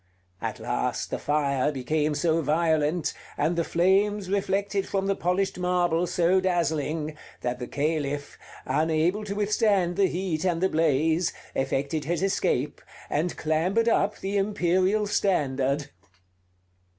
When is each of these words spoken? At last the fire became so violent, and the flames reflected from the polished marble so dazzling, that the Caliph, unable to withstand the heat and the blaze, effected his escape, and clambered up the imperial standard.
At 0.41 0.59
last 0.59 1.11
the 1.11 1.19
fire 1.19 1.71
became 1.71 2.15
so 2.15 2.41
violent, 2.41 3.13
and 3.37 3.55
the 3.55 3.63
flames 3.63 4.31
reflected 4.31 4.87
from 4.87 5.05
the 5.05 5.15
polished 5.15 5.59
marble 5.59 6.07
so 6.07 6.39
dazzling, 6.41 7.15
that 7.41 7.59
the 7.59 7.67
Caliph, 7.67 8.35
unable 8.65 9.23
to 9.23 9.35
withstand 9.35 9.97
the 9.97 10.07
heat 10.07 10.43
and 10.43 10.59
the 10.59 10.69
blaze, 10.69 11.33
effected 11.53 12.05
his 12.05 12.23
escape, 12.23 12.81
and 13.11 13.37
clambered 13.37 13.87
up 13.87 14.17
the 14.17 14.37
imperial 14.37 15.05
standard. 15.05 15.89